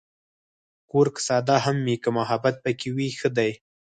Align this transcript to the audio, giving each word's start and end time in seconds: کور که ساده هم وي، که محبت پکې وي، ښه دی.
کور 0.89 1.07
که 1.15 1.21
ساده 1.27 1.55
هم 1.65 1.77
وي، 1.85 1.95
که 2.03 2.09
محبت 2.17 2.55
پکې 2.63 2.89
وي، 2.95 3.09
ښه 3.19 3.29
دی. 3.37 3.51